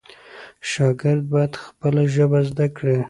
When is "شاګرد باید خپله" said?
0.71-2.03